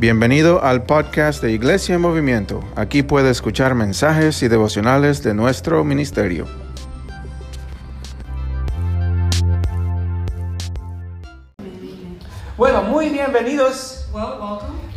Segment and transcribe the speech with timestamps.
[0.00, 2.62] Bienvenido al podcast de Iglesia en Movimiento.
[2.76, 6.46] Aquí puede escuchar mensajes y devocionales de nuestro ministerio.
[12.56, 14.08] Bueno, muy bienvenidos.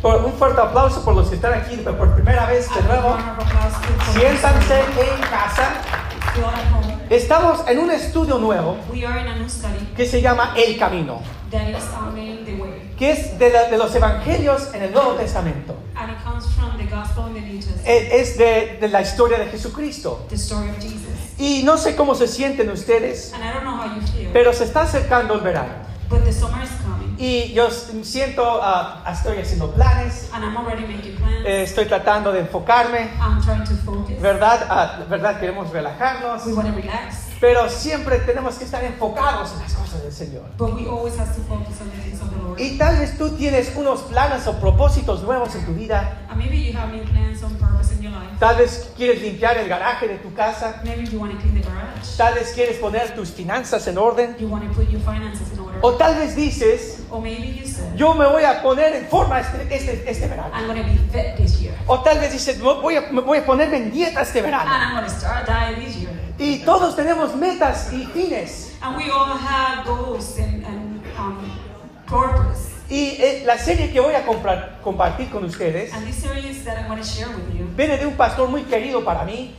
[0.00, 3.16] Por un fuerte aplauso por los que están aquí por primera vez de nuevo.
[4.12, 5.82] Siéntanse en casa.
[7.10, 8.76] Estamos en un estudio nuevo
[9.96, 11.20] que se llama El Camino,
[13.02, 15.74] que es de, la- de los evangelios en el Nuevo Testamento.
[15.96, 19.38] and it comes from the Gospel in the New Testament, Es de, de la historia
[19.38, 20.24] de Jesucristo.
[20.28, 21.00] the story of Jesus.
[21.36, 24.52] Y no sé cómo se sienten ustedes, And I don't know how you feel, pero
[24.52, 25.72] se está acercando el verano.
[26.08, 30.86] but the summer is coming, Y yo siento, ah, estoy haciendo planes, and I'm already
[30.86, 31.44] making plans.
[31.44, 34.20] eh, estoy tratando de enfocarme, I'm trying to focus.
[34.20, 34.64] ¿verdad?
[34.70, 35.40] Ah, ¿Verdad?
[35.40, 36.46] Queremos relajarnos.
[36.46, 40.44] We want to relax, Pero siempre tenemos que estar enfocados en las cosas del Señor.
[40.56, 42.60] but we always have to focus on the things of the Lord.
[42.60, 46.18] Y tal vez tú tienes unos planes o propósitos nuevos en tu vida.
[48.38, 50.80] Tal vez quieres limpiar el garaje de tu casa.
[52.16, 54.36] Tal vez quieres poner tus finanzas en orden.
[55.80, 56.98] O tal vez dices,
[57.96, 60.54] yo me voy a poner en forma este, este, este verano.
[61.88, 64.70] O tal vez dices, "No, voy a, voy a ponerme en dieta este verano.
[66.42, 68.72] Y todos tenemos metas y fines.
[68.80, 71.38] And we all have goals and, and um,
[72.06, 72.70] purpose.
[72.90, 76.76] Y eh, la serie que voy a comprar- compartir con ustedes And this series that
[76.78, 79.54] I'm going to share with you, viene de un pastor muy querido para mí.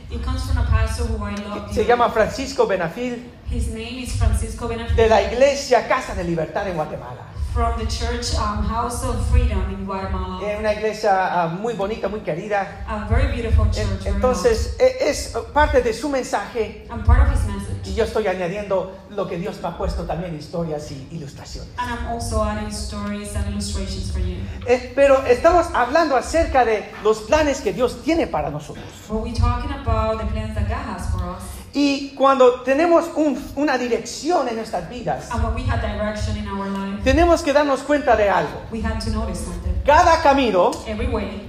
[1.72, 6.68] Se llama Francisco Benafil His name is Francisco Benefit de la iglesia Casa de Libertad
[6.68, 7.22] en Guatemala.
[7.54, 10.40] From the church um, House of Freedom in Guatemala.
[10.44, 12.84] Es una iglesia ah, muy bonita, muy querida.
[12.88, 14.04] A very beautiful church.
[14.06, 16.90] Entonces, e- es parte de su mensaje loved.
[16.90, 17.86] I'm part of his message.
[17.86, 21.70] y yo estoy añadiendo lo que Dios me ha puesto también, historias y ilustraciones.
[21.78, 24.36] And I'm also adding stories and illustrations for you.
[24.66, 28.84] Eh, pero estamos hablando acerca de los planes que Dios tiene para nosotros.
[29.08, 31.63] But we're talking about the plans that God has for us.
[31.76, 38.30] Y cuando tenemos un- una dirección en nuestras vidas, life, tenemos que darnos cuenta de
[38.30, 38.62] algo.
[38.70, 39.72] we have to notice something.
[39.84, 40.70] Cada camino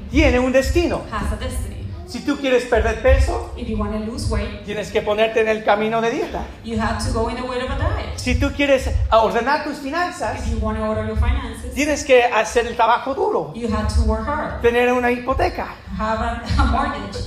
[0.10, 1.02] tiene un destino.
[2.08, 5.48] Si tú quieres perder peso, If you want to lose weight, tienes que ponerte en
[5.50, 6.44] el camino de dieta.
[6.64, 8.15] you have to go in the way of a diet.
[8.26, 12.24] Si tú quieres ordenar tus finanzas, If you want to order your finances, tienes que
[12.24, 16.66] hacer el trabajo duro, you have to work hard, tener una hipoteca have a, a
[16.66, 17.20] mortgage,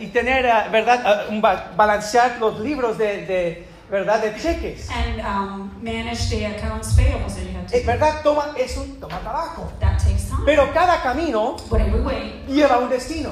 [0.00, 4.88] y tener, ah, ¿verdad?, ba- balancear los libros de, de, ¿verdad?, de cheques.
[4.88, 7.76] and um, manage the accounts payables that you have to.
[7.76, 8.22] Eh, ¿Verdad?
[8.22, 9.68] Toma, es un, toma trabajo.
[9.80, 10.44] That takes time.
[10.46, 13.30] Pero cada camino but every way lleva un destino.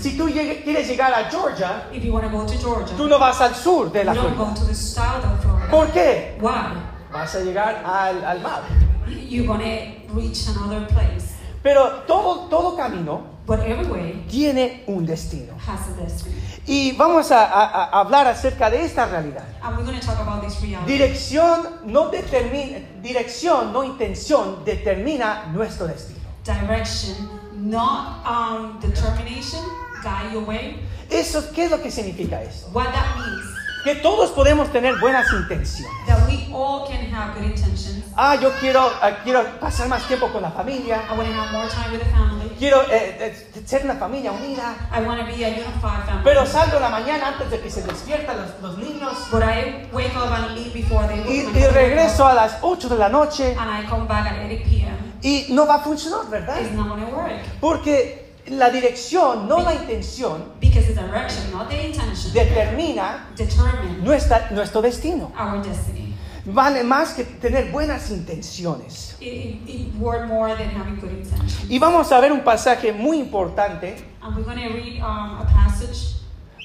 [0.00, 3.08] Si tú llegue- quieres llegar a Georgia, If you want to go to Georgia, tú
[3.08, 4.36] no vas al sur de la Florida.
[4.36, 5.70] go to the south of Florida.
[5.70, 6.36] ¿Por qué?
[6.40, 6.74] Why?
[7.12, 8.62] Vas a llegar al, al mar.
[9.08, 11.34] You're going to reach another place.
[11.62, 15.54] Pero todo, todo camino But every way tiene un destino.
[15.66, 16.34] has a destiny.
[16.66, 19.44] Y vamos a, a- a hablar acerca de esta realidad.
[19.62, 20.92] And we're going to talk about this reality.
[20.92, 26.20] Dirección no determina, dirección, no intención, determina nuestro destino.
[26.44, 27.35] Direction,
[27.70, 29.60] not um, determination,
[30.02, 30.80] guide your way.
[31.10, 32.68] Eso, ¿qué es lo que significa eso?
[32.72, 33.44] What that means
[33.84, 35.92] Que todos podemos tener buenas intenciones.
[36.08, 38.02] that we all can have good intentions.
[38.16, 41.02] Ah, yo quiero, ah, quiero pasar más tiempo con la familia.
[41.08, 42.50] I want to have more time with the family.
[42.58, 44.74] Quiero eh, eh, ser una familia unida.
[44.90, 46.24] I want to be a unified family.
[46.24, 49.14] Pero salgo en la mañana antes de que se despiertan los, los niños.
[49.30, 51.72] but I wake up and leave before they Y, wake y up.
[51.74, 53.54] regreso a las 8 de la noche.
[53.56, 54.75] And I come back at 8 p.m.
[55.22, 56.60] Y no va a funcionar, ¿verdad?
[56.60, 57.32] It's not to work.
[57.60, 64.48] Porque la dirección, no la intención, Because the direction, not the intention, determina determine nuestra,
[64.50, 65.32] nuestro destino.
[65.38, 66.14] our destiny.
[66.44, 69.16] Vale más que tener buenas intenciones.
[69.20, 71.68] It, it, more than having good intentions.
[71.68, 75.46] Y vamos a ver un pasaje muy importante, And we're going to read um, a
[75.52, 76.15] passage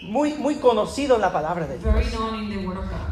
[0.03, 1.93] muy, muy conocido en la palabra de Dios,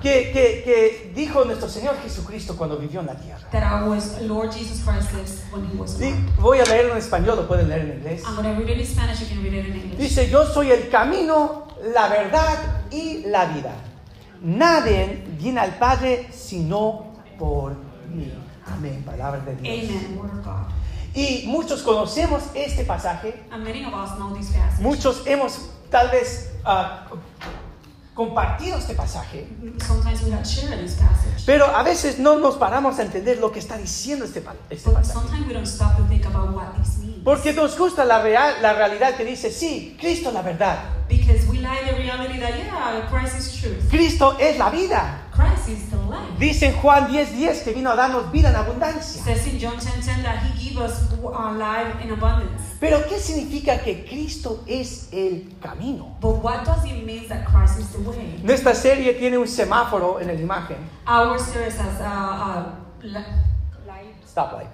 [0.01, 3.47] que, que, que dijo nuestro Señor Jesucristo cuando vivió en la tierra.
[6.39, 8.23] Voy a leerlo en español, lo pueden leer en inglés.
[9.97, 13.73] Dice, yo soy el camino, la verdad y la vida.
[14.41, 17.73] Nadie viene al Padre sino por
[18.13, 18.31] mí.
[18.65, 19.91] Amén, palabra de Dios.
[21.13, 24.81] Y muchos conocemos este pasaje, And many of us know this passage.
[24.81, 27.07] muchos hemos tal vez ah,
[28.13, 29.47] compartido este pasaje,
[31.45, 35.13] pero a veces no nos paramos a entender lo que está diciendo este, este pasaje.
[35.13, 37.23] sometimes we don't stop to think about what this means.
[37.23, 40.79] Porque nos gusta la, real, la realidad que dice, sí, Cristo es la verdad.
[43.89, 45.21] Cristo es la vida.
[46.37, 49.21] Dice en Juan 10:10 que vino a darnos vida en abundancia.
[52.79, 53.03] Says in John 10:10 that He gave us our life in abundance.
[53.03, 56.15] Pero ¿qué significa que Cristo es el camino?
[56.21, 58.39] But what does it mean that Christ is the way?
[58.43, 60.77] Nuestra serie tiene un semáforo en la imagen.
[61.07, 64.73] Our series has a, light, stoplight,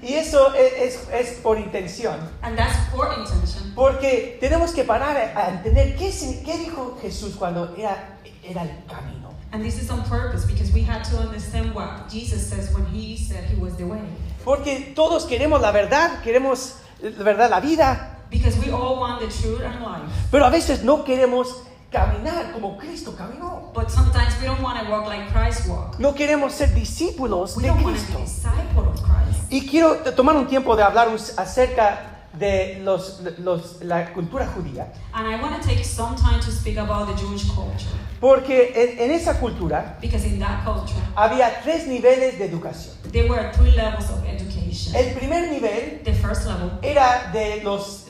[0.00, 2.16] Y eso es, es- es por intención.
[2.42, 3.72] and that's for intention.
[3.74, 6.12] Porque tenemos que parar a entender qué,
[6.58, 9.34] dijo Jesús cuando era, era el camino.
[9.50, 13.16] And this is on purpose because we had to understand what Jesus says when He
[13.16, 14.02] said He was the way.
[14.48, 19.26] Porque todos queremos la verdad, queremos la verdad, la vida, Because we all want the
[19.26, 20.10] truth and life.
[20.30, 23.70] pero a veces no queremos caminar como Cristo caminó.
[23.74, 25.98] But sometimes we don't want to walk like Christ walked.
[26.00, 28.18] No queremos ser discípulos We de don't want to Cristo.
[28.18, 29.52] be disciple of Christ.
[29.52, 34.92] Y quiero tomar un tiempo de hablar acerca de los, los- la cultura judía.
[35.12, 37.88] And I want to take some time to speak about the Jewish culture.
[38.20, 42.94] Porque en, en esa cultura Because in that culture, había tres niveles de educación.
[43.12, 44.94] there were three levels of education.
[44.96, 48.07] El primer nivel The first level, era de los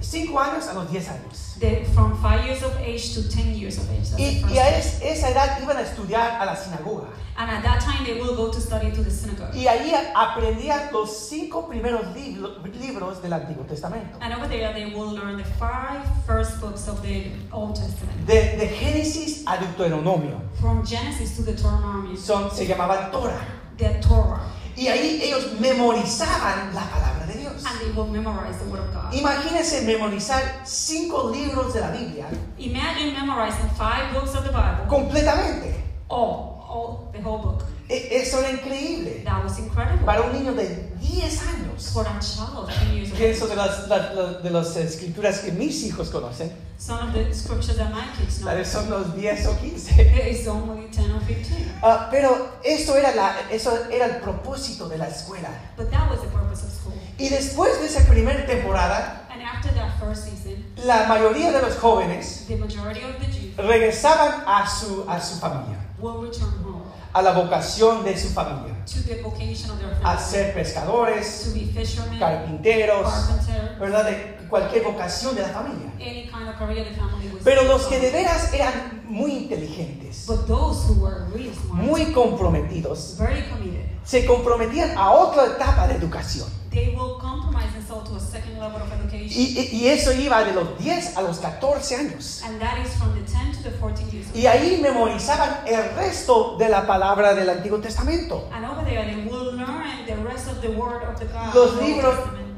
[0.00, 1.54] 5 años a los 10 años.
[1.60, 4.08] the, from five years of age to 10 years of age.
[4.10, 7.08] That's the Y, first y a es- esa edad iban a estudiar a la sinagoga.
[7.36, 9.54] And at that time, they will go to study to the synagogue.
[9.54, 14.18] Y ahí aprendían los cinco primeros libro- libros del Antiguo Testamento.
[14.20, 18.26] And over there, they will learn the five first books of the Old Testament.
[18.26, 20.40] De, de Génesis a Deuteronomio.
[20.60, 23.40] From Genesis to the Deuteronomy, Son, se llamaban Torah.
[23.76, 24.40] the Torah.
[24.78, 27.64] Y ahí ellos memorizaban la palabra de Dios.
[27.66, 29.12] And they will memorize the Word of God.
[29.12, 32.26] Imagínense memorizar cinco libros de la Biblia
[32.58, 35.74] Imagine memorizing five books of the Bible, completamente.
[36.08, 37.62] all, all, the whole book.
[37.88, 39.22] E- Eso era increíble.
[39.24, 40.04] That was incredible.
[40.04, 41.90] Para un niño de 10 años.
[41.92, 43.18] For a child of 10 years of age.
[43.18, 46.52] Pienso de las, la- la- de las escrituras que mis hijos conocen.
[46.78, 50.28] Some of the scriptures that my kids know son los 10 o 15.
[50.30, 51.66] is only 10 or 15.
[51.82, 55.48] Ah, pero esto era, la, eso era el propósito de la escuela.
[55.76, 56.92] But that was the purpose of school.
[57.18, 61.74] Y después de esa primera temporada, And after that first season, la mayoría de los
[61.76, 66.82] jóvenes the majority of the Jews regresaban a su, a su familia, will return home
[67.12, 71.58] a la vocación de su familia, to the vocation of their a ser pescadores, to
[71.58, 73.08] be fishermen, carpinteros,
[73.80, 74.04] ¿verdad?
[74.04, 75.92] De cualquier vocación de la familia.
[76.00, 77.42] any kind of career the family was.
[77.44, 82.12] Pero los que de veras eran muy inteligentes, But those who were really smart, muy
[82.12, 86.46] comprometidos, very committed, se comprometían a otra etapa de educación.
[86.70, 89.42] They will compromise themselves to a second level of education.
[89.72, 92.42] Y, eso iba de los 10 a los 14 años.
[92.44, 94.26] And that is from the 10 to the 14 years.
[94.34, 98.48] Y ahí memorizaban el resto de la palabra del Antiguo Testamento.
[98.52, 101.54] And over there, they will learn the rest of the word of the God.
[101.54, 102.14] Los libros,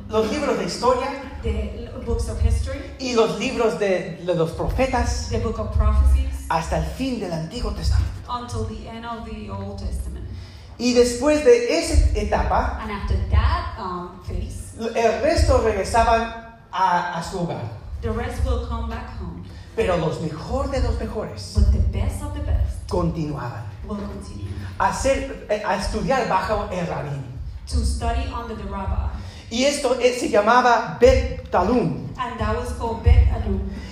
[0.08, 1.08] los libros de historia
[1.42, 6.46] the books of history, y los libros de, de los profetas the book of prophecies,
[6.48, 8.10] hasta el fin del Antiguo Testamento.
[8.28, 10.19] until the end of the Old Testament.
[10.80, 16.22] Y después de esa etapa, And after that um, phase, el resto regresaban
[16.72, 17.62] a, a su hogar.
[18.00, 19.44] the rest will come back home.
[19.76, 24.48] Pero los mejor de los mejores But the best of the best continuaban will continue
[24.78, 27.22] a, hacer, a estudiar bajo el rabín.
[27.66, 29.10] to study under the rabbi.
[29.50, 32.08] Y esto eh, se llamaba Bet Talum.
[32.16, 33.28] And that was called Bet.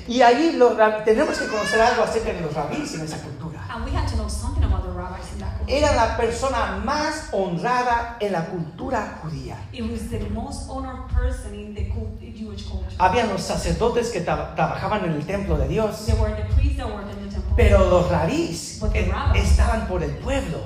[0.08, 0.58] Y ahí
[1.05, 3.47] tenemos que conocer algo acerca de los rabíes en esa cultura.
[3.70, 5.75] And we had to know something about the rabbis in that culture.
[5.76, 9.56] Era la persona más honrada en la cultura judía.
[9.72, 12.94] It was the most honored person in the cult- Jewish culture.
[12.98, 16.79] Habían los sacerdotes que tra- trabajaban en el templo de Dios, There were the priests
[16.79, 17.53] that worked in the temple.
[17.56, 20.60] pero los rabís But the eh, rabbis- estaban por el pueblo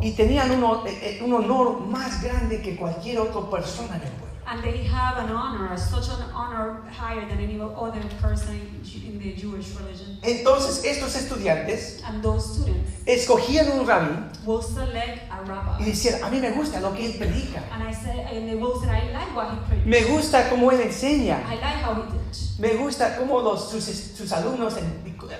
[0.00, 4.08] y tenían uno- eh, eh, un honor más grande que cualquier otra persona en el
[4.08, 4.31] pueblo.
[4.52, 8.60] And they have an honor, such an honor higher than any other person
[9.06, 10.18] in the Jewish religion.
[10.22, 14.12] Entonces estos estudiantes And those students escogían un rabí
[14.44, 15.84] will select a y rabbi.
[15.84, 18.78] decían, a mí me gusta lo que él predica, And I said, and they will
[18.78, 19.86] say, I like what he preached.
[19.86, 22.58] me gusta cómo él enseña, I like how he teach.
[22.58, 24.74] me gusta cómo los, sus, sus alumnos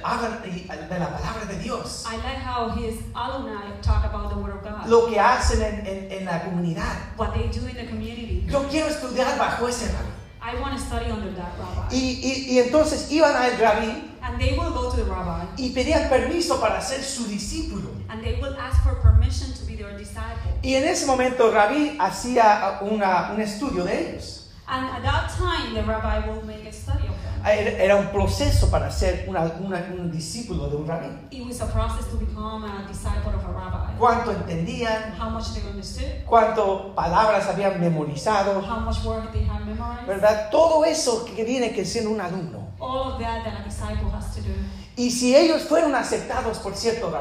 [0.02, 4.37] hablan y- de la palabra de Dios, I like how his alumni talk about the
[4.38, 4.87] Word of God.
[4.88, 6.97] lo que hacen en, en- en la comunidad.
[7.19, 8.32] What they do in the community.
[8.52, 10.11] Yo quiero estudiar bajo ese rabí.
[10.44, 11.94] I want to study under that rabbi.
[11.94, 15.71] Y, y- y entonces iban al rabí And they will go to the rabbi y
[15.71, 17.90] pedían permiso para ser su discípulo.
[18.11, 20.52] and they will ask for permission to be their disciple.
[20.62, 24.50] Y en ese momento el rabí hacía una- un estudio de ellos.
[24.68, 27.09] And at that time, the rabbi will make a study.
[27.45, 31.09] Era era un proceso para ser una- una- un discípulo de un rabí.
[31.31, 33.97] It was a process to become a disciple of a rabbi.
[33.99, 39.65] Cuánto entendían, How much they understood, cuánto palabras habían memorizado, how much work they had
[39.67, 40.07] memorized.
[40.07, 40.51] ¿verdad?
[40.51, 42.69] Todo eso que viene que siendo un alumno.
[42.79, 44.55] All of that that a disciple has to do.
[44.97, 47.13] Y si ellos fueron aceptados por cierto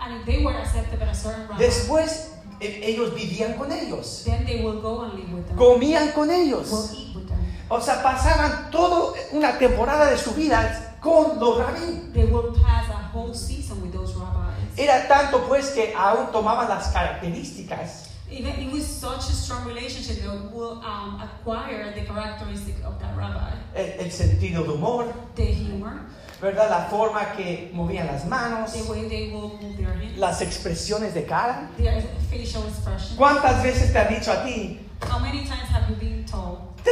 [0.00, 4.22] And if they were accepted by a certain rabbi, después eh, ellos vivían con ellos,
[4.24, 5.56] then they will go and live with them.
[5.56, 6.68] comían con ellos.
[6.92, 7.07] eat with them.
[7.70, 12.12] O sea, pasaban toda una temporada de su vida con los rabinos.
[12.14, 14.78] They will pass a whole season with those rabbis.
[14.78, 20.20] Era tanto pues que aún tomaban las características Even it was such a strong relationship,
[20.20, 23.52] they will um, acquire the characteristic of that rabbi.
[23.74, 26.00] el, el sentido de humor, The humor,
[26.42, 26.68] ¿verdad?
[26.68, 31.14] La forma que movían las manos, the way they will move their hands, las expresiones
[31.14, 31.70] de cara.
[31.78, 33.16] their facial expression.
[33.16, 34.78] ¿Cuántas veces te han dicho a ti,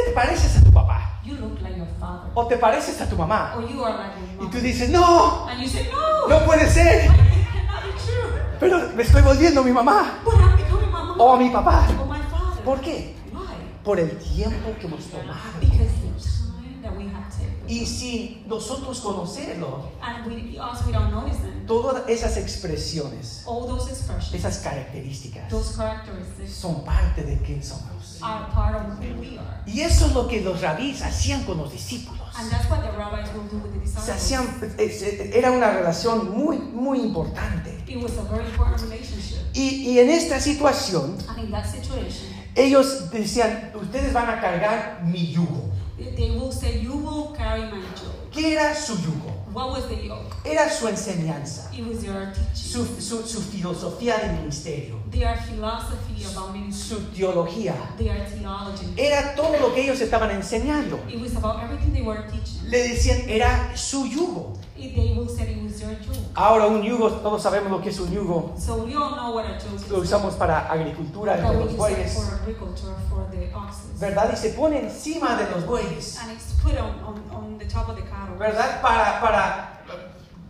[0.04, 1.20] Te pareces a tu papá?
[1.24, 2.30] you look like your father?
[2.34, 3.54] ¿O te pareces a tu mamá?
[3.56, 4.50] Or you are like your Y mom?
[4.50, 7.10] tú dices, no, And you say, no, no puede ser,
[8.60, 11.86] pero me estoy volviendo mi mamá But I'm becoming my mom o a mi papá.
[11.98, 12.62] or my father.
[12.64, 13.14] ¿Por qué?
[13.32, 13.40] Why?
[13.84, 15.34] Por el tiempo que hemos tomado.
[15.60, 17.52] Because the time that we have taken.
[17.68, 21.66] Y sin nosotros conocerlo, And we also we don't notice them.
[21.66, 27.95] todas esas expresiones, All those expressions, esas características, those characteristics son parte de quién somos.
[28.23, 29.62] Are part of who we are.
[29.66, 32.20] Y eso es lo que los rabís hacían con los discípulos.
[32.38, 34.78] And that's what the rabbis will do with the Se disciples.
[34.78, 37.82] hacían, era una relación muy, muy importante.
[37.88, 39.38] It was a very important relationship.
[39.54, 45.02] Y, y en esta situación, And in that situation, ellos decían, ustedes van a cargar
[45.04, 45.70] mi yugo.
[46.16, 48.30] they will say, You will carry my yoke.
[48.32, 49.32] ¿Qué era su yugo?
[49.56, 50.36] What was the yoke?
[50.44, 56.22] Era su enseñanza, It was your teaching, su, su, su filosofía de ministerio, their philosophy
[56.30, 57.75] about ministry, su teología.
[57.96, 58.86] their theology.
[58.98, 61.00] Era todo lo que ellos estaban enseñando.
[61.08, 62.68] It was about everything they were teaching.
[62.70, 64.58] Le decían, era su yugo.
[64.78, 66.16] It- They will say it was your yoke.
[66.35, 68.54] Ahora un yugo, todos sabemos lo que es un yugo.
[68.59, 72.14] So we all know what a yoke Lo usamos para agricultura, de we los bueyes,
[72.14, 73.99] for agriculture, for the oxen.
[73.99, 74.30] ¿verdad?
[74.33, 77.88] Y se pone encima de los bueyes, And it's put on, on, on the top
[77.88, 78.80] of the cattle ¿verdad?
[78.83, 79.80] Para, para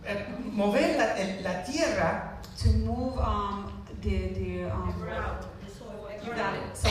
[0.05, 4.93] eh, mover la, el- la tierra to move um, the, the um,
[6.25, 6.75] you got it.
[6.75, 6.89] So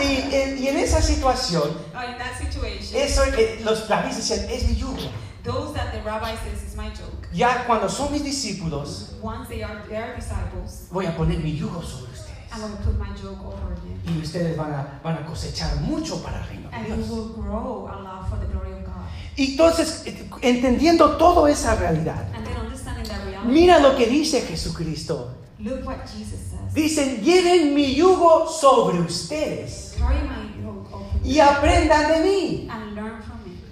[0.00, 4.76] y, en- y en esa situación, uh, in that situation, eso, eh, los es mi
[4.76, 4.96] yugo.
[5.44, 7.28] Those that the rabbi says is my joke.
[7.32, 11.82] Ya cuando son mis discípulos, Once they are their disciples, voy a poner mi yugo
[11.82, 12.60] sobre I'm ustedes.
[12.60, 13.76] going to put my joke over.
[14.06, 17.08] Y ustedes van a, van a cosechar mucho para el reino de And you Dios.
[17.10, 18.94] will grow a lot for the glory of God.
[19.36, 20.04] Y entonces,
[20.42, 25.30] entendiendo toda esa realidad, And then understanding that reality, mira lo que dice Jesucristo.
[25.60, 26.74] look what Jesus says.
[26.74, 32.87] Dicen, lleven mi yugo sobre ustedes Carry my yoke upon y aprendan de mí, and.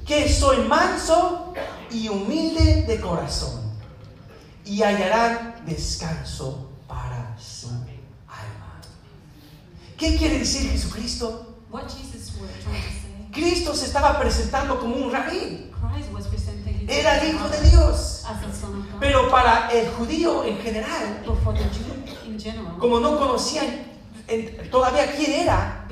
[0.07, 1.53] Que soy manso
[1.91, 3.61] y humilde de corazón,
[4.65, 8.81] y hallarán descanso para su alma.
[9.97, 11.57] ¿Qué quiere decir Jesucristo?
[11.71, 15.73] What Jesus was trying to say, Cristo se estaba presentando como un rabí,
[16.89, 18.25] era el Hijo de Dios,
[19.01, 21.25] pero para el judío en general,
[22.79, 23.67] como no conocían
[24.71, 25.87] todavía quién era,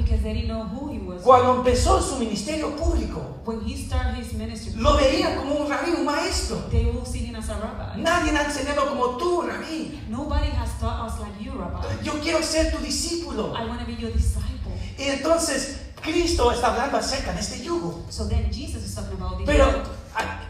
[1.24, 5.92] cuando empezó su ministerio público, when he started his ministry, lo veían como un rabí,
[5.92, 6.58] un maestro.
[6.70, 8.02] they will see him as a rabbi.
[8.02, 10.00] Nadie ha enseñado como tú, rabí.
[10.08, 11.82] Nobody has taught us like you, rabbi.
[12.02, 13.54] Yo quiero ser tu discípulo.
[13.56, 14.72] I want to be your disciple.
[14.98, 19.38] Y entonces Cristo está hablando acerca de este yugo, So then Jesus is talking about
[19.38, 19.82] the pero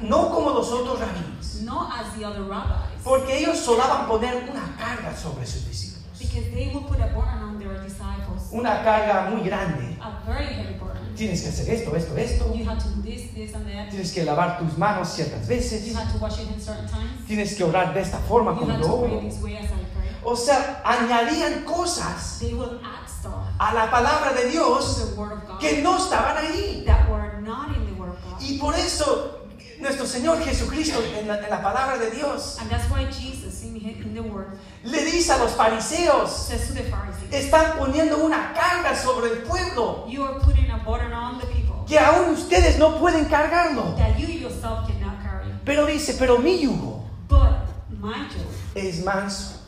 [0.00, 4.76] no como los otros rabíes, not as the other rabbis, porque ellos solaban poner una
[4.76, 5.93] carga sobre sus discípulos,
[6.28, 9.96] because they will put a burden on their disciples, una carga muy grande.
[10.00, 11.14] a very heavy burden.
[11.14, 12.52] Tienes que hacer esto, esto, esto.
[12.54, 13.90] You have to do this, this, and that.
[13.90, 15.86] Tienes que lavar tus manos ciertas veces.
[15.86, 17.24] You have to wash your hands certain times.
[17.26, 19.20] Tienes que orar de esta forma You como have yo to pray oro.
[19.20, 20.10] this way as I pray.
[20.24, 25.20] O sea, añadían cosas They will add stuff a la palabra de to Dios the
[25.20, 26.84] word of God que no estaban ahí.
[26.86, 28.40] that were not in the word of God.
[28.42, 29.43] Y por eso
[29.84, 33.76] nuestro Señor Jesucristo en la, en la palabra de Dios And that's why Jesus in,
[33.76, 38.52] in the word le dice a los fariseos, says to the Pharisees, están poniendo una
[38.54, 42.78] carga sobre el pueblo You are putting a burden on the people que aún ustedes
[42.78, 43.94] no pueden cargarlo.
[43.96, 45.52] that you yourself cannot carry.
[45.64, 47.68] Pero dice, pero mi yugo But
[48.00, 49.60] my yoke es manso,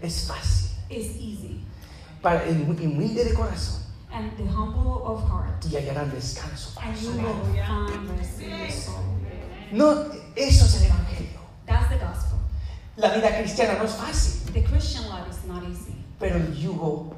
[0.00, 1.64] es fácil, is easy,
[2.22, 3.82] para el humilde de corazón
[4.12, 7.88] and the humble of heart, y hallarán descanso para and su will alma.
[7.88, 9.02] find rest in your soul.
[9.72, 9.92] No,
[10.36, 11.40] eso es el Evangelio.
[11.66, 12.38] That's the gospel.
[12.96, 17.14] La vida cristiana no es fácil, The Christian life is not easy, pero el yugo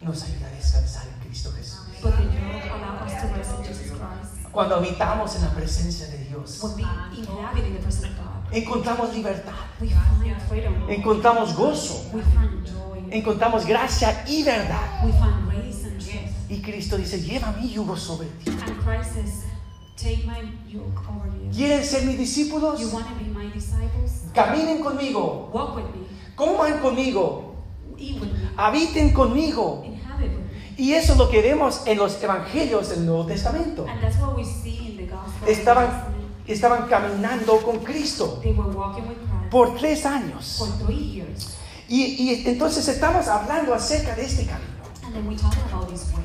[0.00, 1.78] nos ayuda a descansar en Cristo Jesús.
[2.02, 4.50] but the yoke allows us to rest in Jesus Christ.
[4.52, 6.82] Cuando habitamos en la presencia de Dios, When we
[7.16, 12.66] inhabit in the presence of God, encontramos libertad, we find freedom, encontramos gozo, we find
[12.66, 15.04] joy, encontramos gracia y verdad.
[15.04, 16.50] we find grace and truth.
[16.50, 18.50] Y Cristo dice, lleva mi yugo sobre ti.
[18.50, 19.44] And Christ says,
[20.02, 21.50] Take my yoke over you.
[21.54, 22.80] ¿Quieren ser mis discípulos?
[22.80, 24.24] You want to be my disciples?
[24.34, 26.06] Caminen conmigo, Walk with me.
[26.34, 27.54] coman conmigo,
[27.98, 28.48] Eat with me.
[28.56, 29.82] habiten conmigo.
[29.84, 30.74] Inhabit with me.
[30.82, 33.86] Y eso es lo que vemos en los evangelios del Nuevo Testamento.
[33.88, 35.48] And that's what we see in the gospel.
[35.48, 35.88] Estaban,
[36.46, 40.56] estaban caminando con Cristo They were walking with Christ por tres años.
[40.58, 41.54] for three years.
[41.88, 44.72] Y, y entonces estamos hablando acerca de este camino.
[45.04, 46.24] And then we talk about this way.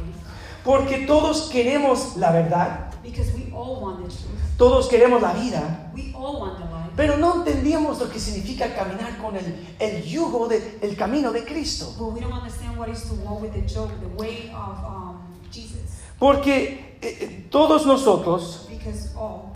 [0.64, 4.58] Porque todos queremos la verdad, Because we all want the truth.
[4.58, 6.92] todos queremos la vida, We all want the life.
[6.96, 11.94] pero no entendíamos lo que significa caminar con el, el yugo del camino de Cristo.
[11.98, 15.16] But we don't understand what is to walk with the joke, the way of
[15.52, 16.02] Jesus.
[16.20, 19.54] Porque eh, todos nosotros, Because all,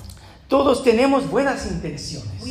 [0.48, 2.42] todos tenemos buenas intenciones,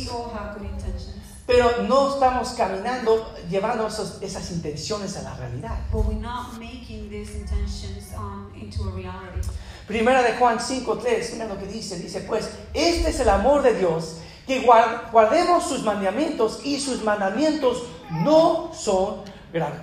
[1.47, 5.77] pero no estamos caminando llevando esos- esas intenciones a la realidad.
[5.91, 9.47] But we're not making these intentions um, into a reality.
[9.87, 13.73] Primera de Juan 5.3, mira lo que dice, dice pues, este es el amor de
[13.77, 14.17] Dios,
[14.47, 19.73] que guar- guardemos sus mandamientos y sus mandamientos no son gra-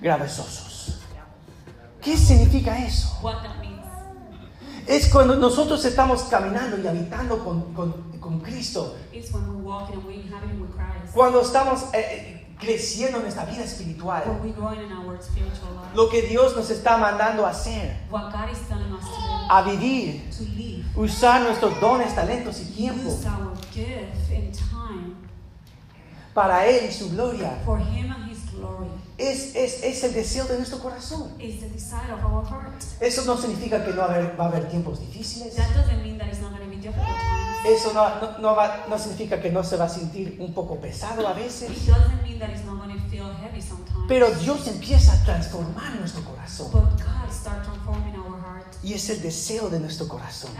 [0.00, 0.98] gravezosos.
[2.02, 3.18] ¿Qué significa eso?
[3.22, 3.42] What
[4.88, 9.94] Es cuando nosotros estamos caminando y habitando con, con- con Cristo, is when we're walking
[9.96, 11.12] and we're inhabiting with Christ.
[11.14, 14.24] cuando estamos eh, eh, creciendo en nuestra vida espiritual,
[15.94, 19.46] lo que Dios nos está mandando a hacer, What God is telling us to do,
[19.50, 20.84] a vivir, to live.
[20.96, 23.08] usar nuestros dones, talentos y tiempo.
[23.10, 25.14] Use our gift and time.
[26.34, 27.58] Para Él y su gloria.
[29.18, 31.32] Es, es, es el deseo de nuestro corazón.
[31.40, 32.80] Is the desire of our heart.
[33.00, 35.56] Eso no significa que no va a haber, va a haber tiempos difíciles.
[35.56, 37.66] That doesn't mean that it's not going to be difficult times.
[37.80, 40.76] Eso no, no, no va- no significa que no se va a sentir un poco
[40.80, 41.86] pesado a It veces.
[41.86, 44.06] doesn't mean that it's not going to feel heavy sometimes.
[44.06, 46.70] Pero Dios empieza a transformar nuestro corazón.
[46.70, 48.66] But God starts transforming our heart.
[48.84, 50.52] Y es el deseo de nuestro corazón.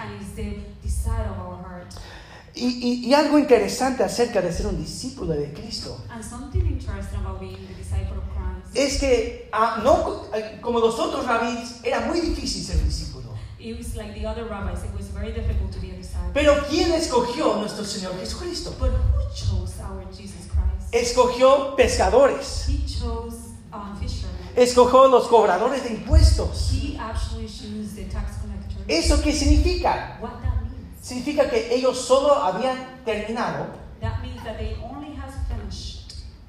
[2.61, 7.21] Y, y- y algo interesante acerca de ser un discípulo de Cristo And something interesting
[7.25, 8.77] about being the disciple of Christ.
[8.77, 13.28] es que, ah, no, eh, como los otros rabíes, era muy difícil ser discípulo.
[16.35, 18.75] Pero ¿quién escogió a nuestro Señor Jesucristo?
[18.78, 20.93] But who chose our Jesus Christ?
[20.93, 23.37] Escogió pescadores, He chose
[23.73, 23.99] um,
[24.56, 26.73] escogió los cobradores de impuestos.
[28.87, 30.19] ¿Eso qué significa?
[31.08, 33.66] Significa que ellos solo habían terminado
[34.00, 35.97] That means that they only has finished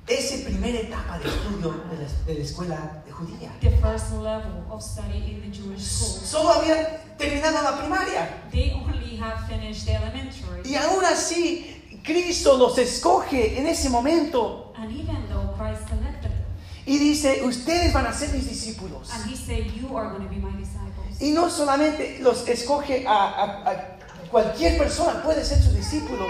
[0.05, 3.51] esa primera etapa de estudio de la, de la escuela de judía.
[3.61, 6.25] the first level of study in the Jewish school.
[6.25, 6.85] Solo habían
[7.17, 8.27] terminado la primaria.
[8.51, 10.61] They only have finished the elementary.
[10.69, 16.45] Y aún así, Cristo los escoge en ese momento And even though Christ selected them,
[16.85, 19.09] y dice, ustedes van a ser mis discípulos.
[19.13, 21.21] and He said, You are going to be my disciples.
[21.21, 23.98] Y no solamente los escoge a, a- a
[24.31, 26.27] cualquier persona, puede ser su discípulo,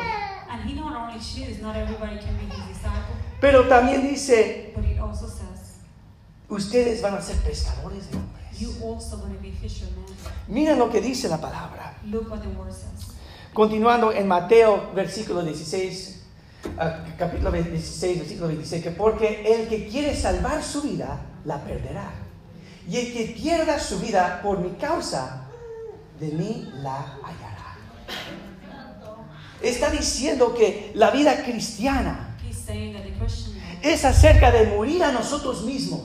[0.50, 4.84] And He not only chooses, not everybody can be His disciple, pero también dice, but
[4.86, 5.78] it also says,
[6.50, 8.60] ustedes van a ser pescadores de hombres.
[8.60, 10.04] You also going to be fishermen.
[10.48, 11.96] Mira lo que dice la palabra.
[12.06, 13.16] Look what the word says.
[13.54, 16.22] Continuando en Mateo, versículo 16,
[16.78, 22.12] ah, capítulo 16, versículo 26, que porque el que quiere salvar su vida, la perderá.
[22.88, 25.46] Y el que pierda su vida por mi causa,
[26.20, 27.49] de mí la hallará.
[29.62, 32.38] Está diciendo que la vida cristiana
[33.82, 36.02] es acerca de morir a nosotros mismos.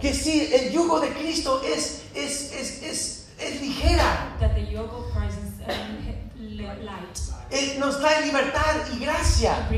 [0.00, 4.44] Que si el yugo de Cristo es, es, es, es, es ligera, um,
[7.50, 9.68] eh, nos trae libertad y gracia.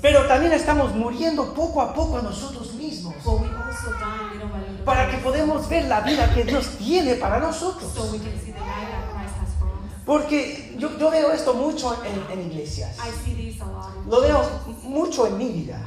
[0.00, 3.14] Pero también estamos muriendo poco a poco a nosotros mismos
[4.84, 7.92] para que podamos ver la vida que Dios tiene para nosotros.
[7.94, 9.91] So we can see the life that Christ has for us.
[10.04, 12.96] Porque yo, yo veo esto mucho en, en iglesias.
[12.98, 13.94] I see this a lot.
[14.04, 14.42] in Lo veo
[14.82, 15.80] mucho en mi vida.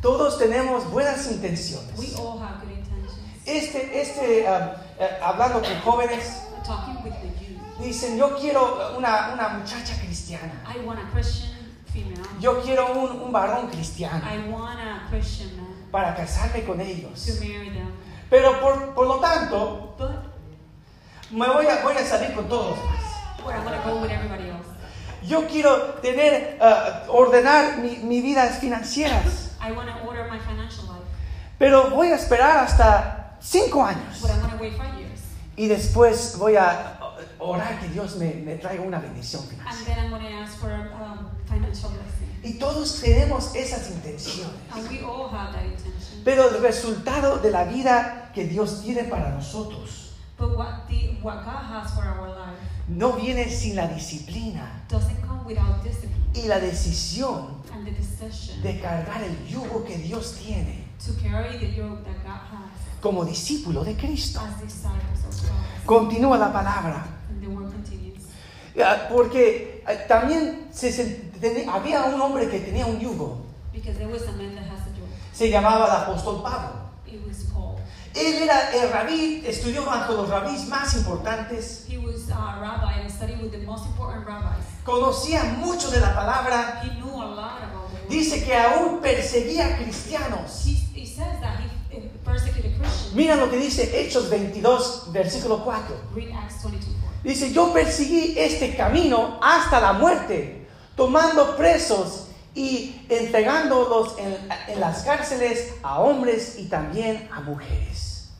[0.00, 2.18] Todos tenemos buenas We intenciones.
[2.18, 3.12] all have good intentions.
[3.46, 7.60] Este, este, ah, eh, hablando con jóvenes, Talking with the youth.
[7.84, 10.62] dicen, yo quiero una, una muchacha cristiana.
[10.74, 11.52] I want a Christian
[11.92, 12.22] female.
[12.40, 16.84] Yo quiero un, un varón cristiano I want a Christian man para casarme con to
[16.84, 17.26] ellos.
[17.40, 17.92] marry them.
[18.30, 20.23] Pero por, por lo tanto, But
[21.30, 22.78] me voy a, voy a salir con todos
[23.44, 23.52] or
[23.84, 24.66] go with everybody else.
[25.26, 30.84] Yo quiero tener, ah, ordenar mi, mi vidas financieras, I want to order my financial
[30.86, 31.04] life.
[31.58, 35.20] pero voy a esperar hasta cinco años But I'm going to wait five years.
[35.56, 36.98] y después voy a
[37.38, 39.94] orar que Dios me, me traiga una bendición And financiera.
[39.94, 42.28] then I'm going to ask for um, financial blessing.
[42.42, 46.22] Y todos tenemos esas intenciones, And we all have that intention.
[46.24, 50.03] pero el resultado de la vida que Dios tiene para nosotros
[50.44, 55.22] But what the what God has for our life no viene sin la disciplina doesn't
[55.22, 60.36] come without discipline y la decisión and the decision de cargar el yugo que Dios
[60.44, 64.38] tiene to carry the yoke that God has como discípulo de Cristo.
[64.40, 65.86] as disciples of Christ.
[65.86, 67.06] Continúa la palabra.
[67.30, 68.28] And the word continues.
[68.78, 71.32] Ah, Porque ah, también se
[71.72, 73.46] había un hombre que tenía un yugo.
[73.72, 75.08] Because there was a man that has a yoke.
[75.32, 76.83] Se llamaba el apóstol Pablo.
[77.06, 77.78] It was Paul.
[78.14, 81.84] Él era el rabí, estudió bajo los rabís más importantes.
[81.88, 84.64] He was a rabbi and studied with the most important rabbis.
[84.84, 86.82] Conocía mucho de la palabra.
[86.82, 88.14] He knew a lot about the.
[88.14, 90.64] Dice que aún perseguía cristianos.
[90.64, 93.14] He, he says that he uh, persecuted Christians.
[93.14, 95.96] Mira lo que dice Hechos 22, versículo 4.
[96.14, 102.23] Read Acts 22 Dice, yo perseguí este camino hasta la muerte, tomando presos
[102.54, 104.36] y entregándolos en,
[104.68, 108.30] en las cárceles a hombres y también a mujeres.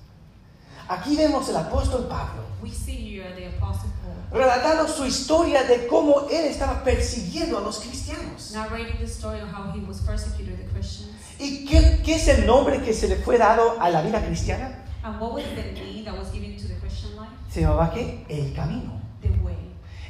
[0.89, 2.45] Aquí vemos el apóstol Pablo 4.
[2.63, 7.61] We see here the Apostle Paul relatando su historia de cómo él estaba persiguiendo a
[7.61, 8.53] los cristianos.
[8.53, 11.13] narrating the story of how he was persecuted the Christians.
[11.39, 14.85] ¿Y qué, qué es el nombre que se le fue dado a la vida cristiana?
[15.03, 17.31] And what was the name that was given to the Christian life?
[17.51, 18.25] Se llamaba qué?
[18.29, 19.01] El camino.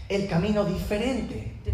[0.09, 1.73] El camino diferente the.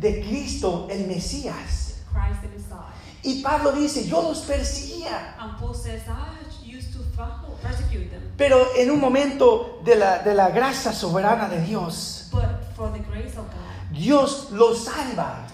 [0.00, 2.02] De Cristo, el Mesías.
[2.12, 2.92] Christ the Messiah.
[3.22, 5.34] Y Pablo dice, yo los perseguía.
[5.38, 8.22] And Paul says, I used to follow, persecute them.
[8.36, 13.00] Pero en un momento de la, de la gracia soberana de Dios, But for the
[13.00, 15.46] grace of God, Dios los salva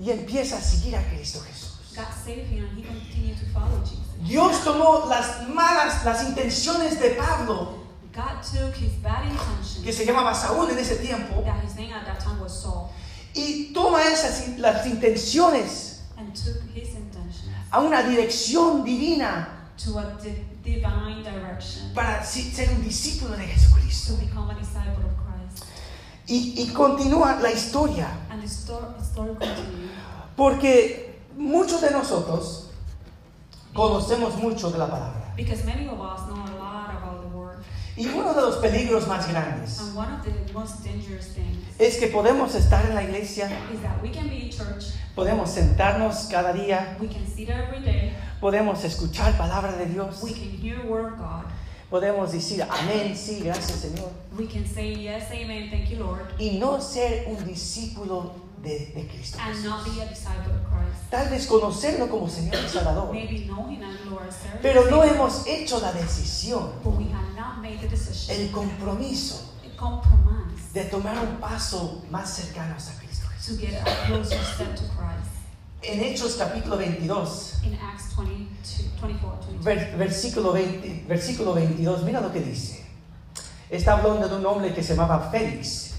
[0.00, 1.94] y empieza a seguir a Cristo Jesús.
[1.96, 4.06] God saved him and he continued to follow Jesus.
[4.20, 7.78] Dios tomó las malas, las intenciones de Pablo,
[8.14, 9.22] God took his bad
[9.82, 11.44] que se llamaba Saúl en ese tiempo,
[13.34, 20.04] y toma esas las intenciones and took his intentions a una dirección divina to a
[20.22, 24.16] di- divine direction para ser un discípulo de to Jesucristo.
[24.16, 25.64] become a disciple of Christ.
[26.26, 29.30] Y, y continúa la historia, And the story, the story
[30.36, 32.70] porque muchos de nosotros
[33.74, 35.32] conocemos mucho de la palabra.
[35.36, 37.58] Because many of us know a lot about the word.
[37.98, 41.96] Y uno de los peligros más grandes And one of the most dangerous things es
[41.96, 46.28] que podemos estar en la iglesia, is that we can be in church, podemos sentarnos
[46.30, 50.80] cada día, we can sit every day, podemos escuchar palabra de Dios, we can hear
[50.86, 51.44] word of God,
[51.88, 56.58] podemos decir amén, sí, gracias Señor, we can say yes, amen, thank you, Lord, y
[56.58, 59.38] no ser un discípulo de, de Cristo.
[59.40, 61.10] and not be a disciple of Christ.
[61.10, 63.68] Tal vez conocerlo como Señor y Salvador, Maybe Lord
[64.60, 67.04] pero no hemos hecho la decisión, but we
[67.68, 73.28] made the decision, el compromiso a compromise de tomar un paso más cercano a Cristo
[73.46, 75.30] to get a closer step to Christ.
[75.82, 79.64] En Hechos capítulo 22, In Acts 22, 24, 22.
[79.64, 82.84] ver- versículo, 20, versículo 22, mira lo que dice.
[83.70, 85.94] Está hablando de un hombre que se llamaba Félix,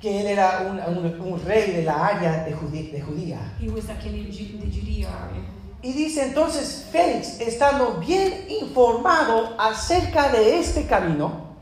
[0.00, 3.56] que él era un, un- un rey de la área de, Judí- de Judía.
[3.60, 5.40] He was a king in Ju- the Judea area.
[5.82, 11.56] Y dice entonces Félix, estando bien informado acerca de este camino,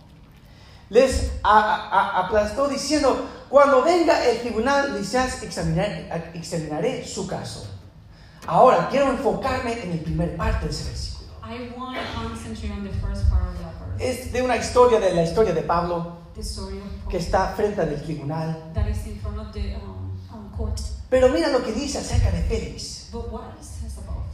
[0.90, 7.66] les a- a- a- aplastó diciendo, cuando venga el tribunal Lisias examinar- examinaré su caso.
[8.46, 11.30] Ahora quiero enfocarme en el primer parte de ese versículo.
[11.42, 14.04] I want to on the first part of that verse.
[14.26, 17.54] Es de una historia de la historia de Pablo The story of Paul que está
[17.56, 18.72] frente al tribunal.
[18.74, 20.78] that is in front of the um, um, court.
[21.08, 23.08] Pero mira lo que dice acerca de Félix.
[23.12, 23.58] But what about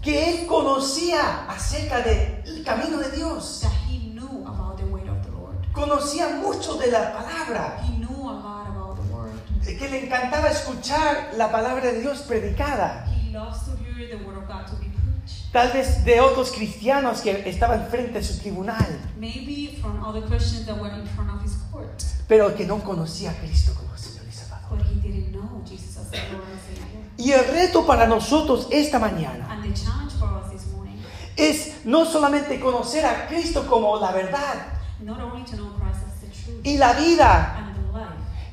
[0.06, 3.62] Que él conocía acerca del camino de Dios.
[3.62, 5.56] that he knew about the way of the Lord.
[5.72, 7.82] Conocía mucho de la palabra.
[7.82, 9.32] He knew a lot about the word.
[9.64, 13.04] Que le encantaba escuchar la palabra de Dios predicada.
[13.08, 15.50] He loves to hear the word of God to be preached.
[15.52, 18.86] Tal vez de otros cristianos que estaban frente a su tribunal.
[19.18, 23.32] Maybe from other Christians that were in front of his court, Pero que no conocía
[23.32, 24.78] a Cristo como Señor y Salvador.
[24.78, 27.02] but he didn't know Jesus as the Lord and Savior.
[27.18, 30.96] Y el reto para nosotros esta mañana And the challenge for us this morning,
[31.36, 36.20] es no solamente conocer a Cristo como la verdad not only to know Christ as
[36.20, 38.06] the truth y la vida, life,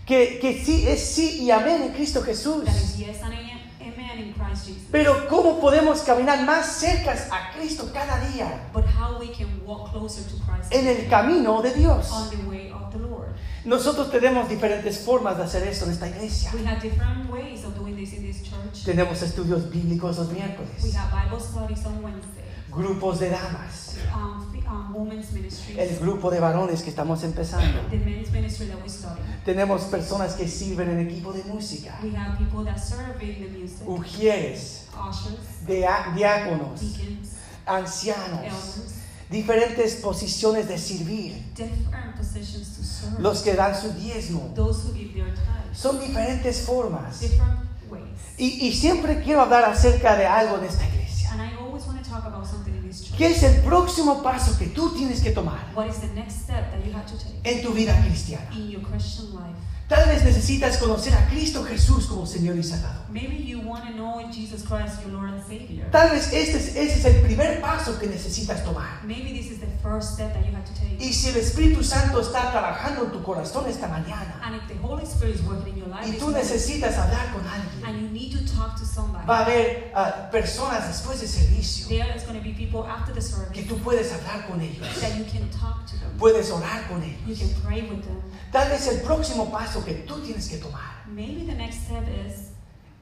[0.06, 2.63] que, que sí es sí y amén en Cristo Jesús.
[2.97, 3.43] yes amen.
[4.91, 9.91] Pero cómo podemos caminar más cerca a Cristo cada día But how we can walk
[9.91, 12.12] closer to Christ en el camino de Dios.
[13.65, 16.52] Nosotros tenemos diferentes formas de hacer esto en esta iglesia.
[16.54, 16.82] We have
[18.03, 18.83] this in this church.
[18.85, 24.63] Tenemos estudios bíblicos los We miércoles, have Bible studies on Wednesday, grupos de damas, um,
[24.67, 27.89] um, women's ministries, el grupo de varones que estamos empezando.
[27.89, 29.21] the men's ministry that we study.
[29.45, 33.49] Tenemos personas que sirven en equipo de música, We have people that serve in the
[33.57, 37.35] music, ujieres, ushers, diáconos, deacons,
[37.65, 38.93] ancianos, elders,
[39.29, 41.43] diferentes posiciones de servir,
[43.19, 44.51] los que dan su diezmo.
[44.55, 45.33] Those who give their.
[45.73, 47.19] Son diferentes formas.
[47.93, 48.03] Ways.
[48.38, 51.32] Y, y siempre quiero hablar acerca de algo en esta iglesia.
[51.32, 53.17] And I always want to talk about something in this church.
[53.17, 56.71] ¿Qué es el próximo paso que tú tienes que tomar What is the next step
[56.71, 58.49] that you have to take en tu vida cristiana?
[58.56, 59.58] in your Christian life?
[59.93, 63.03] Tal vez necesitas conocer a Cristo Jesús como Señor y Salvador.
[63.10, 65.86] Maybe you want to know Jesus Christ, your Lord and Savior.
[65.91, 69.03] Tal vez este es, ese es el primer paso que necesitas tomar.
[69.03, 70.97] Maybe this is the first step that you have to take.
[70.99, 74.77] Y si el Espíritu Santo está trabajando en tu corazón esta mañana And if the
[74.82, 78.10] Holy Spirit is working in your life y tú necesitas hablar con alguien, and you
[78.10, 82.23] need to talk to somebody, va a haber ah, personas después del servicio there is
[82.23, 85.25] going to be people after the que service tú puedes hablar con ellos, that you
[85.25, 86.10] can talk to them.
[86.17, 87.39] puedes orar con You ellos.
[87.39, 88.19] can pray with them.
[88.53, 92.51] Tal vez el próximo paso que tú tienes que tomar Maybe the next step is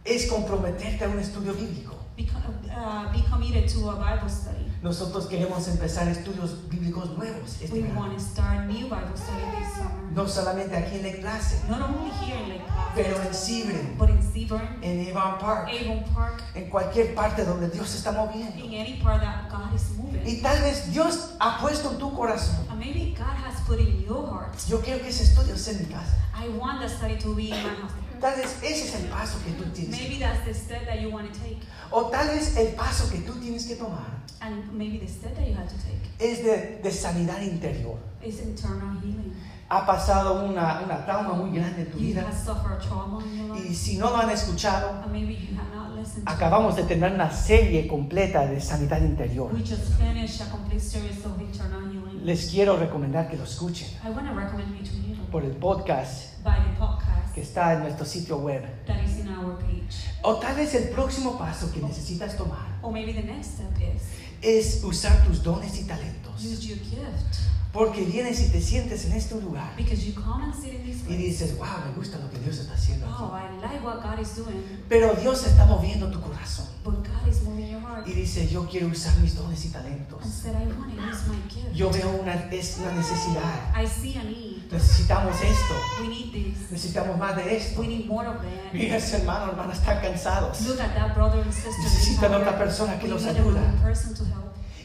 [0.06, 1.94] es comprometerte a un estudio bíblico.
[2.16, 4.71] become, uh, be committed to a Bible study.
[4.82, 9.76] Nosotros queremos empezar estudios bíblicos nuevos este We want to start new Bible study this
[9.76, 10.12] summer.
[10.16, 13.98] No solamente aquí en la clase, Not only here in Lake Placid, pero en Sebring,
[14.00, 18.58] but in Sebring, en Avon Park, Avon Park, en cualquier parte donde Dios está moviendo.
[18.58, 20.26] in any part that God is moving.
[20.26, 22.66] Y tal vez Dios ha puesto en tu corazón.
[22.72, 24.58] And maybe God has put in your heart.
[24.68, 26.18] Yo quiero que ese estudio sea en mi casa.
[26.34, 27.92] I want that study to be in my house.
[28.22, 30.00] Tal vez ese es el paso que tú tienes.
[30.00, 31.58] Maybe that's the step that you want to take.
[31.90, 35.46] O tal vez el paso que tú tienes que tomar And maybe the step that
[35.48, 37.98] you have to take es de, de sanidad interior.
[38.24, 39.34] is internal healing.
[39.70, 42.22] Ha pasado una, una trauma muy grande en tu You vida.
[42.28, 45.74] have suffered trauma in your Y si no lo han escuchado, And maybe you have
[45.74, 49.50] not listened to acabamos de tener una serie completa de sanidad interior.
[49.54, 52.26] We just finished a complete series of internal healing.
[52.26, 55.52] Les quiero recomendar que lo escuchen I want to recommend you to hear por el
[55.56, 56.91] podcast by the podcast
[57.34, 58.64] que está en nuestro sitio web.
[58.86, 60.10] that is in our page.
[60.24, 64.02] O tal vez el próximo paso que necesitas tomar Or maybe the next step is
[64.42, 66.44] es usar tus dones y talentos.
[66.44, 67.40] use your gift
[67.74, 71.08] Porque vienes y te sientes en este lugar because you come and sit in this
[71.08, 73.46] y dices, wow, me gusta lo que Dios está haciendo Oh, aquí.
[73.46, 77.42] I like what God is doing, Pero Dios está moviendo tu corazón but God is
[77.44, 78.06] moving your heart.
[78.08, 80.26] y dice, yo quiero usar mis dones y And talentos.
[80.26, 81.74] said, I want to use my gift.
[81.74, 83.72] Yo veo una, es una necesidad.
[83.74, 84.70] I see a need.
[84.72, 85.74] Necesitamos esto.
[86.02, 86.72] We need this.
[86.72, 87.80] Necesitamos más de esto.
[87.82, 88.74] We need more of that.
[88.74, 90.60] Mira ese hermano, hermana, están cansados.
[90.68, 91.72] Look at that brother and sister.
[91.84, 93.36] Necesitan otra persona que los need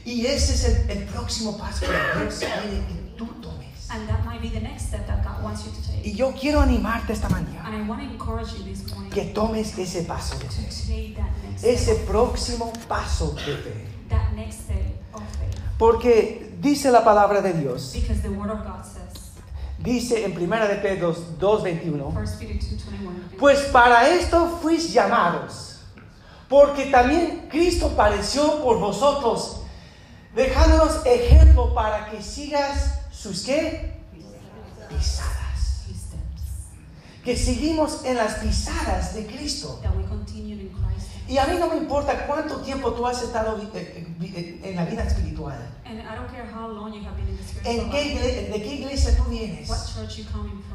[0.06, 3.90] Y ese es el, el próximo paso que Dios quiere que tú tomes.
[3.90, 6.06] And that might be the next step that God wants you to take.
[6.08, 9.32] Y yo quiero animarte esta mañana And I want to encourage you this morning que
[9.34, 10.62] tomes ese paso de fe.
[10.64, 12.06] take that next Ese step.
[12.06, 13.86] próximo paso de fe.
[14.08, 15.60] That next step of faith.
[15.78, 19.32] Porque dice la palabra de Dios, Because the word of God says,
[19.78, 25.80] dice en 1 de Pedro 2.21, 1 Peter 2.21, pues para esto fuis llamados,
[26.48, 29.62] porque también Cristo padeció por vosotros,
[30.36, 33.96] dejándonos ejemplo para que sigas sus qué?
[34.88, 35.86] Pisadas.
[37.24, 39.80] Que seguimos en las pisadas de Cristo.
[41.26, 44.76] Y a mí no me importa cuánto tiempo tú has estado eh, eh, eh, en
[44.76, 45.58] la vida espiritual.
[47.64, 49.68] ¿En qué ¿De qué iglesia tú vienes?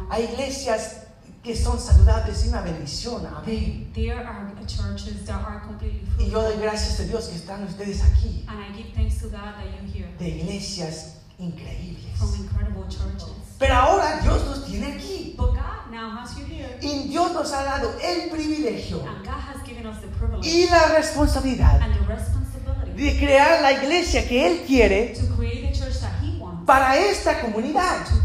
[0.09, 1.03] Hay iglesias
[1.43, 3.25] que son saludables y una bendición.
[3.25, 3.91] Amén.
[3.93, 6.61] There are churches that are completely Y yo doy fruitful.
[6.61, 8.45] gracias a Dios que están ustedes aquí.
[8.47, 12.17] And I give thanks to God that you're here De iglesias increíbles.
[12.17, 13.33] from incredible churches.
[13.57, 15.33] Pero ahora Dios nos tiene aquí.
[15.37, 16.77] But God now has you here.
[16.81, 20.67] Y Dios nos ha dado el privilegio And God has given us the privilege y
[20.69, 25.79] la responsabilidad and the responsibility de crear la iglesia que Él quiere to create the
[25.79, 28.05] church that He wants para esta comunidad.
[28.05, 28.20] to,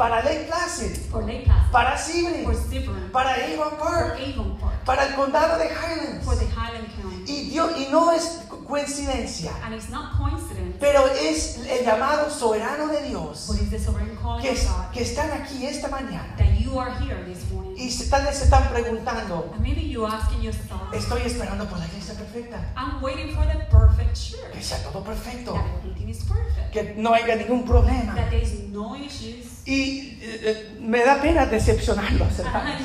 [0.00, 0.96] Para Lake Placid.
[1.10, 2.56] for Lake Placid, Para for Sebring.
[2.56, 4.18] Sebring, Para Avon for Park.
[4.18, 6.24] Avon Park, Para el condado de Highlands.
[6.24, 7.30] for the Highland County.
[7.30, 9.52] Y, Dios, y no es coincidencia.
[9.62, 14.16] And it's not coincidence, Pero es el llamado soberano de Dios but it's the sovereign
[14.22, 16.34] calling que, of God que están aquí esta mañana.
[16.38, 17.74] that you are here this morning.
[17.76, 21.78] Y se- tal vez se están preguntando, And maybe you're asking yourself, estoy esperando por
[21.78, 22.56] la iglesia perfecta.
[22.74, 24.62] I'm waiting for the perfect Que church.
[24.64, 25.52] sea todo perfecto.
[25.52, 26.72] That everything is perfect.
[26.72, 28.14] Que no haya ningún problema.
[28.14, 29.59] That there's no issues.
[29.70, 32.80] Y eh, me da pena decepcionarlos, hermanos.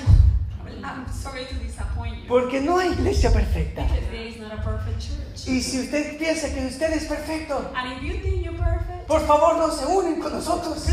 [0.67, 2.27] And I'm sorry to disappoint you.
[2.27, 3.81] Porque no hay iglesia perfecta.
[5.47, 9.25] Y si usted piensa que usted es perfecto, And if you think you're perfect, por
[9.25, 10.85] favor no se unen con nosotros.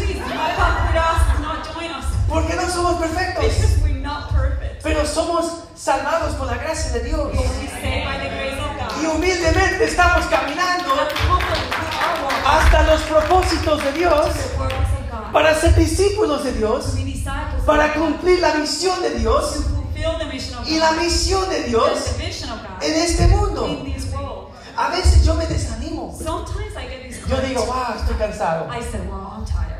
[2.28, 3.44] Porque no somos perfectos.
[4.82, 7.20] Pero somos salvados por la gracia de Dios.
[7.32, 9.14] But we're saved by the grace of Y God.
[9.16, 10.94] humildemente estamos caminando
[12.46, 14.26] hasta los propósitos de Dios
[15.32, 16.94] para ser discípulos de Dios,
[17.66, 19.60] para cumplir la misión de Dios
[20.66, 22.16] y la misión de Dios
[22.80, 23.66] en este mundo.
[23.68, 24.48] in this world.
[24.76, 26.16] A veces yo me desanimo.
[26.18, 28.68] Sometimes I get Yo digo, wow, estoy cansado.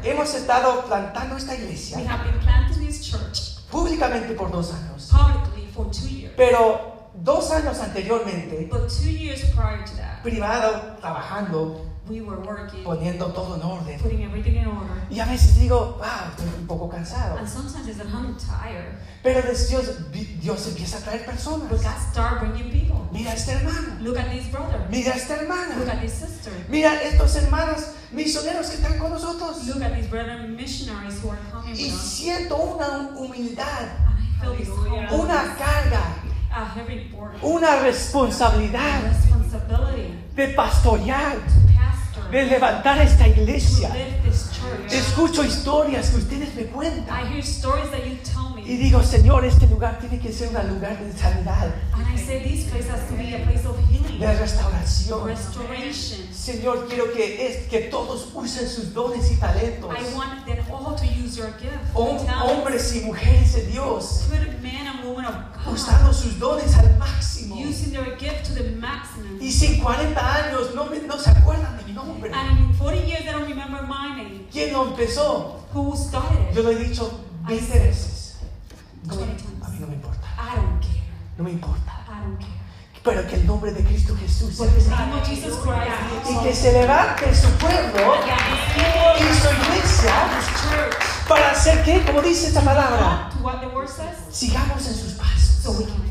[0.05, 5.09] Hemos estado plantando esta We iglesia have been planting this church públicamente por dos años.
[5.11, 6.35] publicly for two years.
[6.37, 12.83] Pero dos años anteriormente, But two years prior to that, privado, trabajando, we were working,
[12.85, 13.99] poniendo todo en orden.
[14.01, 15.03] putting everything in order.
[15.11, 17.39] Y a veces digo, wow, estoy un poco cansado.
[17.39, 18.97] And sometimes I said, I'm tired.
[19.23, 20.11] Pero Dios,
[20.41, 21.69] Dios empieza a traer personas.
[21.71, 21.81] But
[22.15, 23.09] God bringing people.
[23.13, 24.01] Mira a este hermano.
[24.01, 24.87] Look at this brother.
[24.91, 25.93] Mira a esta Look hermana.
[25.93, 26.51] at this sister.
[26.69, 29.65] Mira estos hermanos misioneros que están con nosotros.
[29.69, 32.01] Look at these brethren missionaries who are coming Y with us.
[32.01, 33.89] siento una humildad,
[34.43, 36.03] And I feel this humble, una carga,
[36.51, 39.03] a heavy burden, una responsabilidad
[40.35, 41.62] de pastorear, to pastor,
[42.33, 43.91] de levantar esta iglesia.
[44.91, 47.31] Escucho historias que ustedes me I cuentan.
[48.65, 52.43] Y digo, Señor, este lugar tiene que ser un lugar de sanidad, and I say
[52.43, 55.27] this place has to be a place of healing, de restauración.
[55.27, 56.33] restoration.
[56.33, 59.91] Señor, quiero que, es, que todos usen sus dones y talentos.
[59.91, 63.67] I want them all to use your gift, Hom- and talent, hombres y mujeres de
[63.67, 64.27] Dios,
[65.67, 67.57] usando sus dones al máximo.
[67.57, 69.41] using their gift to the maximum.
[69.41, 72.31] Y sin 40 años no, no se acuerdan de mi nombre.
[72.33, 74.47] And in 40 years, they don't remember my name.
[74.53, 75.59] ¿Quién lo empezó?
[75.75, 77.11] Who started Yo lo he dicho
[77.49, 78.19] 20 I- veces.
[79.05, 79.63] No me- 20 times.
[79.65, 80.27] a mí no me importa.
[80.39, 81.03] I don't care.
[81.39, 81.93] No me importa.
[82.09, 82.63] I don't care.
[83.03, 84.89] Pero que el nombre de Cristo Jesús Christ
[86.31, 88.15] Y que se levante su pueblo
[89.19, 90.13] y su iglesia
[91.29, 93.29] para hacer que, como dice esta palabra,
[94.31, 95.13] sigamos en sus
[95.63, 95.97] so we pasos.
[95.97, 96.03] can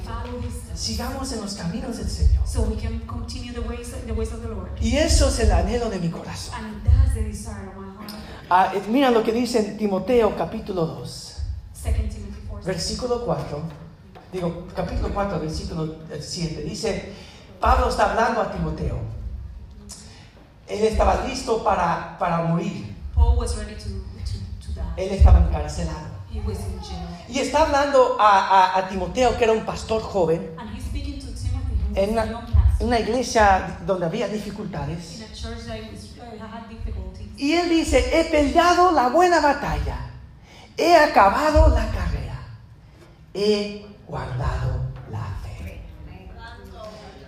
[0.75, 2.45] Sigamos en los caminos del Señor.
[2.45, 4.71] so we can continue the ways, the ways of the Lord.
[4.81, 6.55] Y eso es el anhelo de mi corazón.
[6.55, 8.11] And that's the desire of my heart.
[8.49, 11.35] Ah, eh, mira lo que dice en Timoteo capítulo 2,
[11.83, 12.10] 2 Timothy 4.
[12.63, 13.61] Versículo 4.
[14.33, 16.61] Digo, capítulo 4, versículo eh, 7.
[16.63, 17.13] Dice,
[17.59, 18.97] Pablo está hablando a Timoteo.
[20.67, 22.95] Él estaba listo para, para morir.
[23.13, 25.03] Paul was ready to, to, to die.
[25.05, 26.11] Él estaba encarcelado.
[26.31, 27.07] He was in jail.
[27.27, 28.39] Y está hablando a,
[28.75, 32.17] a- a Timoteo, que era un pastor joven, And he's speaking to Timothy, who en
[32.17, 35.17] a una, young pastor, una iglesia donde había dificultades.
[35.19, 37.27] in a church that was, uh, had difficulties.
[37.37, 39.97] Y él dice, he peleado la buena batalla,
[40.77, 42.20] he acabado la carrera,
[43.33, 45.81] he guardado la fe.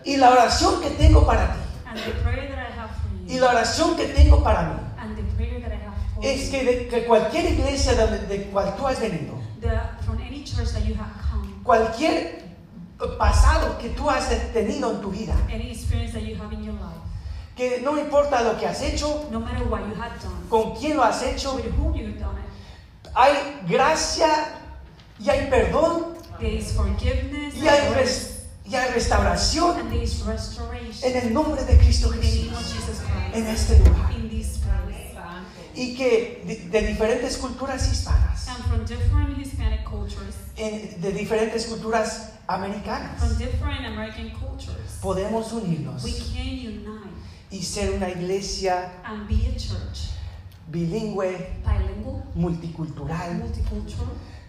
[0.05, 3.35] Y la oración que tengo para ti, And the prayer that I have for y
[3.35, 6.45] you, la oración que tengo para mí, and the prayer that I have for es
[6.45, 9.69] you, que de que cualquier iglesia donde, de cual tú has venido, the,
[10.03, 12.43] from any church that you have come, cualquier
[13.17, 16.73] pasado que tú has tenido en tu vida, any experience that you have in your
[16.73, 16.99] life,
[17.55, 20.97] que no importa lo que has hecho, no matter what you have done, con quién
[20.97, 24.62] lo has hecho, with whom you've done it, hay gracia
[25.19, 26.13] y hay perdón.
[26.39, 27.55] There is forgiveness.
[27.55, 29.77] Y hay, and, res- y hay restauración.
[29.79, 31.11] And there is restoration.
[31.11, 32.49] En el nombre de Cristo Jesús.
[32.73, 33.01] Jesus
[33.33, 34.11] en este lugar.
[35.75, 41.65] Y que de, de diferentes culturas hispanas, And from different Hispanic cultures, en- de diferentes
[41.65, 46.03] culturas americanas, from different American cultures, podemos unirnos.
[46.03, 47.09] We can unite.
[47.49, 50.11] Y ser una iglesia and be a church,
[50.71, 51.49] bilingüe,
[52.35, 53.41] multicultural,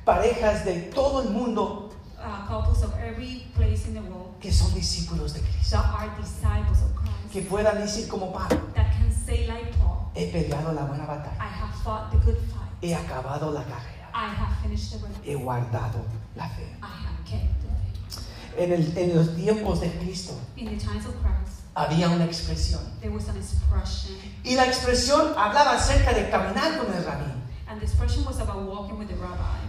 [0.05, 4.73] parejas de todo el mundo uh, couples of every place in the world que son
[4.75, 5.77] discípulos de Cristo.
[5.79, 10.11] that are disciples of Christ, Que puedan decir como Pablo, that can say like Paul,
[10.14, 14.09] he peleado la buena I batalla, have fought the good fight, he acabado la carrera,
[14.14, 16.05] I have finished the race, he guardado
[16.37, 16.67] la fe.
[16.83, 18.59] I have kept the faith.
[18.59, 22.81] En, el- en los tiempos de Cristo In the times of Christ, había una expresión.
[23.01, 24.14] there was an expression,
[24.45, 27.33] Y la expresión hablaba acerca de caminar con el rabí.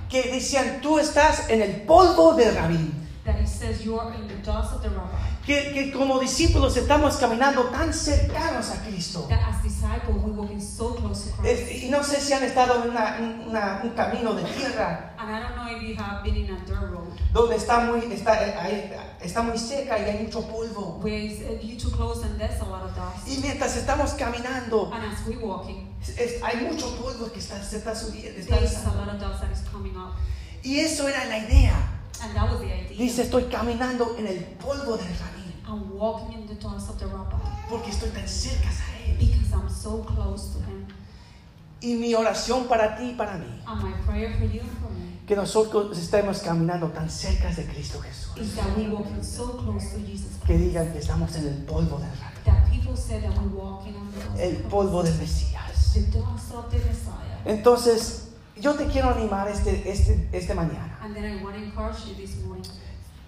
[0.09, 3.04] Que decían, tú estás en el polvo del rabí.
[3.25, 5.17] That he says you are in the dust of the rabbi.
[5.43, 9.25] Que, que como discípulos estamos caminando tan cercanos a Cristo.
[9.27, 11.59] That as disciples we walking so close to Christ.
[11.71, 15.31] Es- y no sé si han estado en una- una- un camino de tierra And
[15.31, 18.45] I don't know if you have been in a dirt road donde está muy, está,
[18.45, 20.99] eh, ahí- está muy seca y hay mucho polvo.
[21.01, 23.27] where it's, you too close and there's a lot of dust.
[23.27, 27.77] Y mientras estamos caminando, And as we walking, es- hay mucho polvo que está, se
[27.77, 28.39] está subiendo.
[28.39, 30.13] está there's a lot of dust that is coming up.
[30.63, 31.73] Y eso era la idea.
[32.23, 32.97] And that was the idea.
[32.97, 35.43] Dice, estoy caminando en el polvo del rabí.
[35.67, 37.35] I'm walking in the dust of the rabbi
[37.69, 39.17] Porque estoy tan cerca a él.
[39.17, 40.85] because I'm so close to him.
[41.81, 44.89] Y mi oración para ti y para mí, And my prayer for you and for
[44.91, 48.37] me que nosotros estemos caminando tan cerca de Cristo Jesús.
[48.37, 51.97] is that we walking so close to Jesus Que digan que estamos en el polvo
[51.97, 52.43] del rabí.
[52.45, 55.13] That people say that we're walking on the dust El polvo del.
[55.15, 55.93] Mesías.
[55.93, 57.41] The dust of the Messiah.
[57.45, 60.94] Entonces, yo te quiero animar este, este, este mañana.
[61.05, 62.65] And then I want to encourage you this morning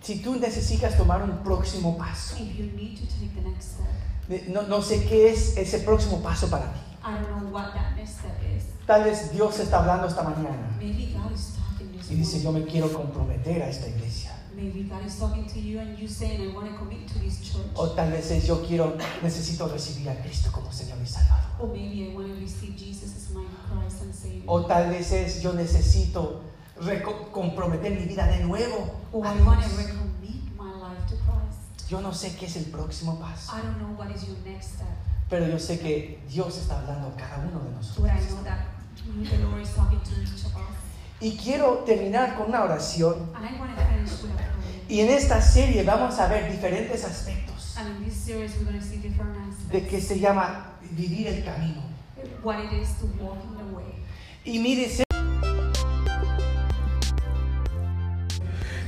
[0.01, 4.47] Si tú necesitas tomar un próximo paso, If you need to take the next step,
[4.47, 6.79] no, no sé qué es ese próximo paso para ti.
[7.03, 8.63] I don't know what that next step is.
[8.87, 12.51] Tal vez Dios está hablando esta mañana Maybe God is talking this y dice, yo
[12.51, 12.65] morning.
[12.65, 14.31] me quiero comprometer a esta iglesia.
[14.55, 17.41] Maybe God is talking to you and you saying, I want to commit to this
[17.41, 17.67] church.
[17.75, 21.51] O tal vez es, yo quiero, necesito recibir a Cristo como Señor y Salvador.
[21.59, 24.45] Or maybe I want to receive Jesus as my Christ and Savior.
[24.47, 26.41] O tal vez es, yo necesito
[27.31, 28.99] comprometer mi vida de nuevo.
[29.11, 29.79] Or a I want to Dios.
[29.79, 31.89] recommit my life to Christ.
[31.89, 34.75] Yo no sé qué es el próximo paso, I don't know what is your next
[34.75, 34.87] step,
[35.29, 38.05] pero yo sé que Dios está hablando a cada uno de nosotros.
[38.05, 40.61] but I know that the Lord is talking to each of us.
[41.21, 43.29] Y quiero terminar con una oración.
[43.35, 44.51] And I want to finish with a prayer.
[44.89, 48.79] Y en esta serie vamos a ver diferentes aspectos And in this series, we're going
[48.79, 49.71] to see different aspects.
[49.71, 51.81] de que se llama vivir el camino.
[52.43, 53.93] What it is to walk in the way.
[54.45, 54.75] Y mi